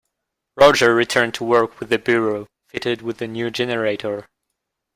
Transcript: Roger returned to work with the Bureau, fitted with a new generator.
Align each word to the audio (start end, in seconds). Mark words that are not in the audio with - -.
Roger 0.57 0.95
returned 0.95 1.35
to 1.35 1.43
work 1.43 1.79
with 1.79 1.89
the 1.89 1.99
Bureau, 1.99 2.47
fitted 2.69 3.03
with 3.03 3.21
a 3.21 3.27
new 3.27 3.51
generator. 3.51 4.25